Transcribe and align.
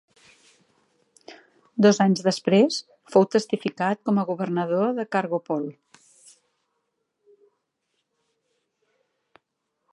Dos 1.85 1.99
anys 2.05 2.23
després, 2.27 2.79
fou 3.15 3.27
testificat 3.35 4.01
com 4.09 4.21
a 4.21 4.25
governador 4.31 4.89
de 5.01 5.07
Kargopol. 5.17 5.69